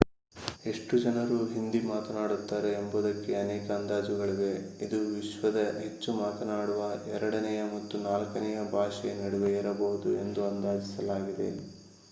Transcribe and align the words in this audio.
ಎಷ್ಟು 0.65 0.93
ಜನರು 1.01 1.35
ಹಿಂದಿ 1.49 1.79
ಮಾತನಾಡುತ್ತಾರೆ 1.87 2.69
ಎಂಬುದಕ್ಕೆ 2.77 3.33
ಅನೇಕ 3.37 3.67
ಅಂದಾಜುಗಳಿವೆ 3.75 4.49
ಇದು 4.81 4.99
ವಿಶ್ವದ 5.11 5.59
ಹೆಚ್ಚು 5.77 6.13
ಮಾತನಾಡುವ 6.19 6.81
ಎರಡನೆಯ 7.13 7.61
ಮತ್ತು 7.75 7.99
ನಾಲ್ಕನೆಯ 8.07 8.63
ಭಾಷೆಯ 8.73 9.13
ನಡುವೆ 9.21 9.51
ಇರಬಹುದು 9.59 10.11
ಎಂದು 10.23 10.43
ಅಂದಾಜಿಸಲಾಗಿದೆ 10.49 11.49